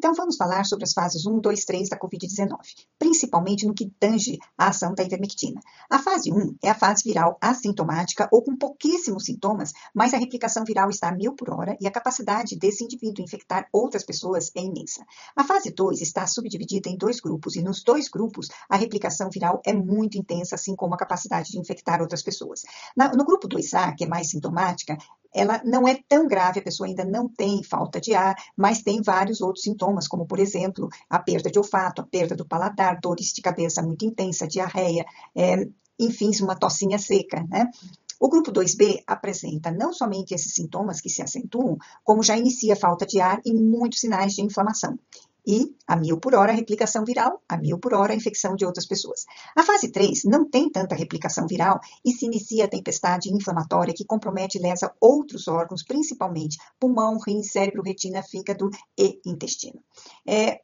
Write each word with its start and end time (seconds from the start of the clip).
Então, 0.00 0.14
vamos 0.14 0.38
falar 0.38 0.64
sobre 0.64 0.84
as 0.84 0.94
fases 0.94 1.26
1, 1.26 1.40
2, 1.40 1.62
3 1.62 1.90
da 1.90 1.98
Covid-19, 1.98 2.56
principalmente 2.98 3.66
no 3.66 3.74
que 3.74 3.92
tange 4.00 4.38
a 4.56 4.68
ação 4.68 4.94
da 4.94 5.02
ivermectina. 5.02 5.60
A 5.90 5.98
fase 5.98 6.32
1 6.32 6.56
é 6.62 6.70
a 6.70 6.74
fase 6.74 7.02
viral 7.04 7.36
assintomática 7.38 8.26
ou 8.32 8.42
com 8.42 8.56
pouquíssimos 8.56 9.26
sintomas, 9.26 9.74
mas 9.94 10.14
a 10.14 10.16
replicação 10.16 10.64
viral 10.64 10.88
está 10.88 11.10
a 11.10 11.14
mil 11.14 11.34
por 11.34 11.50
hora 11.50 11.76
e 11.78 11.86
a 11.86 11.90
capacidade 11.90 12.56
desse 12.56 12.82
indivíduo 12.82 13.22
infectar 13.22 13.68
outras 13.70 14.02
pessoas 14.02 14.50
é 14.56 14.62
imensa. 14.62 15.04
A 15.36 15.44
fase 15.44 15.70
2 15.70 16.00
está 16.00 16.26
subdividida 16.26 16.88
em 16.88 16.96
dois 16.96 17.20
grupos 17.20 17.54
e 17.56 17.62
nos 17.62 17.82
dois 17.82 18.08
grupos 18.08 18.48
a 18.70 18.78
replicação 18.78 19.28
viral 19.28 19.60
é 19.66 19.74
muito 19.74 20.16
intensa, 20.16 20.54
assim 20.54 20.74
como 20.74 20.94
a 20.94 20.96
capacidade 20.96 21.50
de 21.50 21.58
infectar 21.58 22.00
outras 22.00 22.22
pessoas. 22.22 22.62
Na, 22.96 23.12
no 23.12 23.26
grupo 23.26 23.46
2A, 23.46 23.94
que 23.94 24.04
é 24.04 24.08
mais 24.08 24.30
sintomática, 24.30 24.96
ela 25.34 25.60
não 25.64 25.86
é 25.86 25.98
tão 26.08 26.26
grave, 26.26 26.60
a 26.60 26.62
pessoa 26.62 26.86
ainda 26.88 27.04
não 27.04 27.28
tem 27.28 27.62
falta 27.62 28.00
de 28.00 28.14
ar, 28.14 28.34
mas 28.56 28.82
tem 28.82 29.00
vários 29.02 29.40
outros 29.40 29.64
sintomas, 29.64 30.08
como, 30.08 30.26
por 30.26 30.38
exemplo, 30.38 30.88
a 31.08 31.18
perda 31.18 31.50
de 31.50 31.58
olfato, 31.58 32.02
a 32.02 32.06
perda 32.06 32.34
do 32.34 32.46
paladar, 32.46 33.00
dores 33.00 33.32
de 33.32 33.40
cabeça 33.40 33.82
muito 33.82 34.04
intensa, 34.04 34.46
diarreia, 34.46 35.04
é, 35.34 35.66
enfim, 35.98 36.30
uma 36.42 36.56
tossinha 36.56 36.98
seca, 36.98 37.44
né? 37.48 37.70
O 38.18 38.28
grupo 38.28 38.52
2B 38.52 39.02
apresenta 39.06 39.70
não 39.70 39.94
somente 39.94 40.34
esses 40.34 40.52
sintomas 40.52 41.00
que 41.00 41.08
se 41.08 41.22
acentuam, 41.22 41.78
como 42.04 42.22
já 42.22 42.36
inicia 42.36 42.76
falta 42.76 43.06
de 43.06 43.18
ar 43.18 43.40
e 43.46 43.54
muitos 43.54 44.00
sinais 44.00 44.34
de 44.34 44.42
inflamação 44.42 44.98
e 45.50 45.74
a 45.84 45.96
mil 45.96 46.16
por 46.20 46.32
hora 46.32 46.52
a 46.52 46.54
replicação 46.54 47.04
viral, 47.04 47.42
a 47.48 47.56
mil 47.56 47.76
por 47.76 47.92
hora 47.92 48.12
a 48.12 48.16
infecção 48.16 48.54
de 48.54 48.64
outras 48.64 48.86
pessoas. 48.86 49.24
A 49.56 49.64
fase 49.64 49.90
3 49.90 50.22
não 50.24 50.48
tem 50.48 50.70
tanta 50.70 50.94
replicação 50.94 51.44
viral 51.44 51.80
e 52.04 52.12
se 52.12 52.24
inicia 52.24 52.66
a 52.66 52.68
tempestade 52.68 53.34
inflamatória 53.34 53.92
que 53.92 54.04
compromete 54.04 54.58
e 54.58 54.62
lesa 54.62 54.94
outros 55.00 55.48
órgãos, 55.48 55.82
principalmente 55.82 56.56
pulmão, 56.78 57.18
rim, 57.26 57.42
cérebro, 57.42 57.82
retina, 57.82 58.22
fígado 58.22 58.70
e 58.96 59.20
intestino. 59.26 59.82
É, 60.24 60.60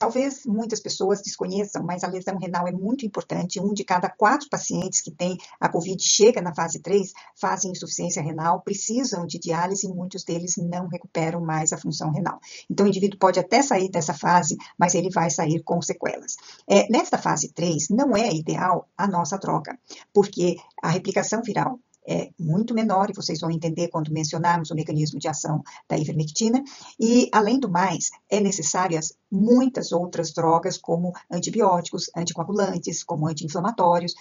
Talvez 0.00 0.46
muitas 0.46 0.80
pessoas 0.80 1.20
desconheçam, 1.20 1.82
mas 1.84 2.02
a 2.02 2.08
lesão 2.08 2.38
renal 2.38 2.66
é 2.66 2.72
muito 2.72 3.04
importante. 3.04 3.60
Um 3.60 3.74
de 3.74 3.84
cada 3.84 4.08
quatro 4.08 4.48
pacientes 4.48 5.02
que 5.02 5.10
tem 5.10 5.36
a 5.60 5.68
Covid 5.68 6.02
chega 6.02 6.40
na 6.40 6.54
fase 6.54 6.80
3, 6.80 7.12
fazem 7.38 7.72
insuficiência 7.72 8.22
renal, 8.22 8.62
precisam 8.62 9.26
de 9.26 9.38
diálise 9.38 9.86
e 9.86 9.92
muitos 9.92 10.24
deles 10.24 10.54
não 10.56 10.88
recuperam 10.88 11.42
mais 11.42 11.70
a 11.74 11.76
função 11.76 12.10
renal. 12.10 12.40
Então, 12.70 12.86
o 12.86 12.88
indivíduo 12.88 13.18
pode 13.18 13.38
até 13.38 13.60
sair 13.60 13.90
dessa 13.90 14.14
fase, 14.14 14.56
mas 14.78 14.94
ele 14.94 15.10
vai 15.10 15.28
sair 15.28 15.62
com 15.62 15.82
sequelas. 15.82 16.34
É, 16.66 16.90
nesta 16.90 17.18
fase 17.18 17.52
3, 17.52 17.90
não 17.90 18.16
é 18.16 18.32
ideal 18.32 18.88
a 18.96 19.06
nossa 19.06 19.36
droga, 19.36 19.78
porque 20.14 20.56
a 20.82 20.88
replicação 20.88 21.42
viral 21.42 21.78
é 22.06 22.30
muito 22.38 22.74
menor, 22.74 23.10
e 23.10 23.14
vocês 23.14 23.40
vão 23.40 23.50
entender 23.50 23.88
quando 23.88 24.12
mencionarmos 24.12 24.70
o 24.70 24.74
mecanismo 24.74 25.18
de 25.18 25.28
ação 25.28 25.62
da 25.88 25.96
ivermectina. 25.98 26.62
E, 26.98 27.28
além 27.32 27.58
do 27.58 27.70
mais, 27.70 28.10
é 28.28 28.40
necessárias 28.40 29.14
muitas 29.30 29.92
outras 29.92 30.32
drogas, 30.32 30.76
como 30.76 31.12
antibióticos, 31.30 32.10
anticoagulantes, 32.16 33.04
como 33.04 33.28
anti-inflamatórios, 33.28 34.14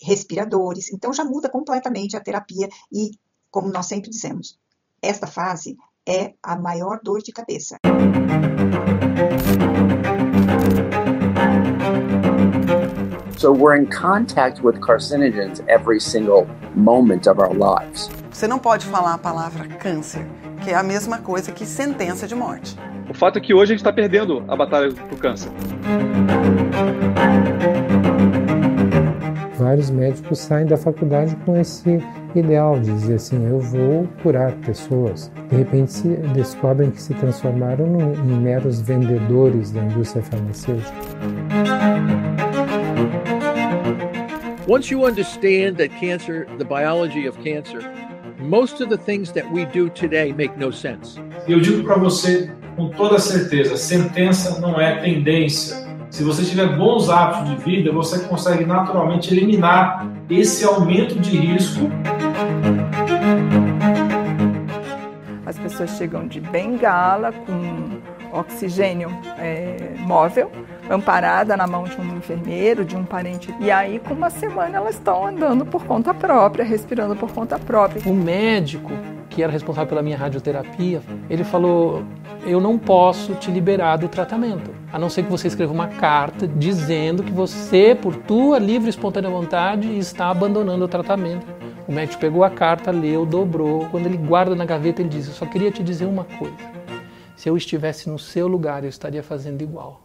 respiradores. 0.00 0.92
Então, 0.92 1.12
já 1.12 1.24
muda 1.24 1.48
completamente 1.48 2.16
a 2.16 2.20
terapia 2.20 2.68
e, 2.92 3.10
como 3.50 3.68
nós 3.68 3.86
sempre 3.86 4.10
dizemos, 4.10 4.58
esta 5.00 5.26
fase 5.26 5.76
é 6.06 6.34
a 6.42 6.56
maior 6.56 7.00
dor 7.02 7.22
de 7.22 7.32
cabeça. 7.32 7.78
So 13.42 13.50
we're 13.50 13.74
in 13.74 13.86
contact 13.86 14.62
with 14.62 14.78
carcinogens 14.78 15.64
every 15.66 15.98
single 15.98 16.46
moment 16.76 17.26
of 17.26 17.40
our 17.40 17.52
lives. 17.52 18.08
Você 18.30 18.46
não 18.46 18.56
pode 18.56 18.86
falar 18.86 19.14
a 19.14 19.18
palavra 19.18 19.66
câncer, 19.66 20.24
que 20.62 20.70
é 20.70 20.76
a 20.76 20.82
mesma 20.84 21.18
coisa 21.18 21.50
que 21.50 21.66
sentença 21.66 22.28
de 22.28 22.36
morte. 22.36 22.78
O 23.10 23.12
fato 23.12 23.40
é 23.40 23.42
que 23.42 23.52
hoje 23.52 23.72
a 23.72 23.74
gente 23.74 23.80
está 23.80 23.92
perdendo 23.92 24.44
a 24.46 24.54
batalha 24.54 24.92
do 24.92 25.16
câncer. 25.16 25.50
Vários 29.58 29.90
médicos 29.90 30.38
saem 30.38 30.66
da 30.66 30.76
faculdade 30.76 31.34
com 31.44 31.56
esse 31.56 32.00
ideal 32.36 32.78
de 32.78 32.92
dizer 32.92 33.14
assim, 33.16 33.44
eu 33.44 33.58
vou 33.58 34.08
curar 34.22 34.52
pessoas. 34.58 35.32
De 35.50 35.56
repente 35.56 35.92
se 35.92 36.08
descobrem 36.32 36.92
que 36.92 37.02
se 37.02 37.12
transformaram 37.14 37.86
em 38.24 38.36
meros 38.40 38.80
vendedores 38.80 39.72
da 39.72 39.82
indústria 39.82 40.22
farmacêutica. 40.22 40.92
Once 44.72 44.90
you 44.90 45.04
understand 45.04 45.76
that 45.76 45.90
cancer, 46.00 46.46
the 46.56 46.64
biology 46.64 47.26
of 47.26 47.38
cancer, 47.44 47.82
most 48.38 48.80
of 48.80 48.88
the 48.88 48.96
things 48.96 49.30
that 49.30 49.44
we 49.52 49.66
do 49.66 49.90
today 49.90 50.32
make 50.32 50.56
no 50.56 50.72
sense. 50.72 51.20
Eu 51.46 51.60
digo 51.60 51.84
para 51.84 51.96
você 51.96 52.50
com 52.74 52.88
toda 52.88 53.18
certeza, 53.18 53.76
sentença 53.76 54.58
não 54.60 54.80
é 54.80 54.96
tendência. 54.96 55.76
Se 56.08 56.24
você 56.24 56.42
tiver 56.42 56.74
bons 56.78 57.10
hábitos 57.10 57.50
de 57.50 57.56
vida, 57.62 57.92
você 57.92 58.20
consegue 58.20 58.64
naturalmente 58.64 59.30
eliminar 59.34 60.10
esse 60.30 60.64
aumento 60.64 61.20
de 61.20 61.36
risco. 61.36 61.90
As 65.44 65.58
pessoas 65.58 65.90
chegam 65.98 66.26
de 66.26 66.40
bengala 66.40 67.30
com 67.30 68.00
oxigênio 68.32 69.10
é, 69.38 69.94
móvel 69.98 70.50
amparada 70.90 71.56
na 71.56 71.66
mão 71.66 71.84
de 71.84 71.98
um 72.00 72.16
enfermeiro, 72.16 72.84
de 72.84 72.96
um 72.96 73.04
parente. 73.04 73.54
E 73.60 73.70
aí, 73.70 73.98
com 73.98 74.14
uma 74.14 74.30
semana, 74.30 74.78
elas 74.78 74.96
estão 74.96 75.26
andando 75.26 75.64
por 75.64 75.84
conta 75.84 76.12
própria, 76.12 76.64
respirando 76.64 77.16
por 77.16 77.30
conta 77.32 77.58
própria. 77.58 78.02
O 78.10 78.14
médico 78.14 78.90
que 79.32 79.42
era 79.42 79.50
responsável 79.50 79.88
pela 79.88 80.02
minha 80.02 80.16
radioterapia, 80.16 81.00
ele 81.28 81.42
falou: 81.42 82.02
Eu 82.44 82.60
não 82.60 82.78
posso 82.78 83.34
te 83.34 83.50
liberar 83.50 83.96
do 83.96 84.08
tratamento, 84.08 84.70
a 84.92 84.98
não 84.98 85.08
ser 85.08 85.22
que 85.22 85.30
você 85.30 85.48
escreva 85.48 85.72
uma 85.72 85.88
carta 85.88 86.46
dizendo 86.46 87.22
que 87.22 87.32
você, 87.32 87.96
por 88.00 88.14
tua 88.14 88.58
livre 88.58 88.88
e 88.88 88.90
espontânea 88.90 89.30
vontade, 89.30 89.96
está 89.98 90.28
abandonando 90.28 90.84
o 90.84 90.88
tratamento. 90.88 91.46
O 91.88 91.92
médico 91.92 92.20
pegou 92.20 92.44
a 92.44 92.50
carta, 92.50 92.90
leu, 92.90 93.26
dobrou. 93.26 93.86
Quando 93.90 94.06
ele 94.06 94.16
guarda 94.16 94.54
na 94.54 94.64
gaveta, 94.64 95.02
ele 95.02 95.08
diz: 95.08 95.26
Eu 95.26 95.34
só 95.34 95.46
queria 95.46 95.70
te 95.70 95.82
dizer 95.82 96.04
uma 96.04 96.24
coisa. 96.24 96.71
Se 97.42 97.48
eu 97.48 97.56
estivesse 97.56 98.08
no 98.08 98.20
seu 98.20 98.46
lugar, 98.46 98.84
eu 98.84 98.88
estaria 98.88 99.20
fazendo 99.20 99.62
igual. 99.62 100.00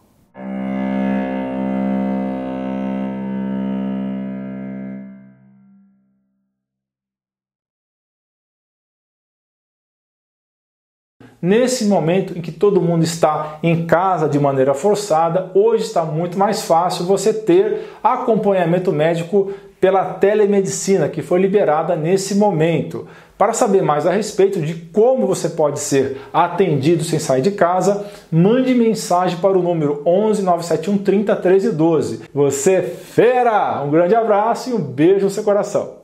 Nesse 11.40 11.84
momento 11.84 12.36
em 12.36 12.42
que 12.42 12.50
todo 12.50 12.82
mundo 12.82 13.04
está 13.04 13.60
em 13.62 13.86
casa 13.86 14.28
de 14.28 14.40
maneira 14.40 14.74
forçada, 14.74 15.52
hoje 15.54 15.84
está 15.84 16.04
muito 16.04 16.36
mais 16.36 16.62
fácil 16.62 17.06
você 17.06 17.32
ter 17.32 17.88
acompanhamento 18.02 18.90
médico 18.90 19.54
pela 19.80 20.04
telemedicina 20.04 21.08
que 21.08 21.22
foi 21.22 21.40
liberada 21.40 21.96
nesse 21.96 22.34
momento. 22.34 23.06
Para 23.38 23.52
saber 23.52 23.82
mais 23.82 24.04
a 24.04 24.10
respeito 24.10 24.60
de 24.60 24.74
como 24.74 25.24
você 25.24 25.50
pode 25.50 25.78
ser 25.78 26.20
atendido 26.32 27.04
sem 27.04 27.20
sair 27.20 27.40
de 27.40 27.52
casa, 27.52 28.04
mande 28.32 28.74
mensagem 28.74 29.38
para 29.38 29.56
o 29.56 29.62
número 29.62 30.02
11 30.04 30.42
971 30.42 30.98
30 30.98 31.36
13 31.36 31.70
12. 31.70 32.20
Você 32.34 32.72
é 32.72 32.82
fera! 32.82 33.80
Um 33.84 33.90
grande 33.90 34.16
abraço 34.16 34.70
e 34.70 34.72
um 34.72 34.80
beijo 34.80 35.26
no 35.26 35.30
seu 35.30 35.44
coração. 35.44 35.94